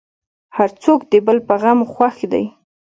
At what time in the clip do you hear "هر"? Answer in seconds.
0.57-0.69